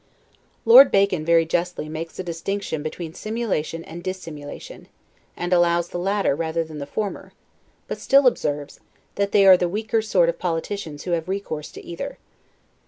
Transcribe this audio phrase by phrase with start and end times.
[0.65, 4.87] Lord Bacon, very justly, makes a distinction between simulation and dissimulation;
[5.37, 7.33] and allows the latter rather than the former;
[7.87, 8.79] but still observes,
[9.13, 12.17] that they are the weaker sort of politicians who have recourse to either.